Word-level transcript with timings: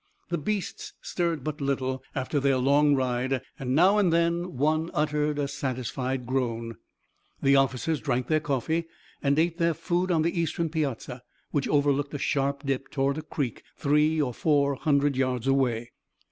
The 0.29 0.39
beasts 0.39 0.93
stirred 0.99 1.43
but 1.43 1.61
little 1.61 2.01
after 2.15 2.39
their 2.39 2.57
long 2.57 2.95
ride 2.95 3.39
and 3.59 3.75
now 3.75 3.99
and 3.99 4.11
then 4.11 4.57
one 4.57 4.89
uttered 4.95 5.37
a 5.37 5.47
satisfied 5.47 6.25
groan. 6.25 6.77
The 7.43 7.55
officers 7.55 8.01
drank 8.01 8.25
their 8.25 8.39
coffee 8.39 8.85
and 9.21 9.37
ate 9.37 9.59
their 9.59 9.75
food 9.75 10.09
on 10.09 10.23
the 10.23 10.39
eastern 10.41 10.69
piazza, 10.69 11.21
which 11.51 11.67
overlooked 11.67 12.15
a 12.15 12.17
sharp 12.17 12.65
dip 12.65 12.89
toward 12.89 13.19
a 13.19 13.21
creek 13.21 13.61
three 13.77 14.19
or 14.19 14.33
four 14.33 14.73
hundred 14.73 15.15
yards 15.17 15.45
away. 15.45 15.91